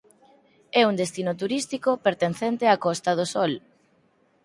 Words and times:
É 0.79 0.81
un 0.89 0.95
destino 1.01 1.33
turístico 1.41 1.89
pertencente 2.05 2.63
á 2.73 2.75
Costa 2.85 3.11
do 3.19 3.25
Sol. 3.33 3.53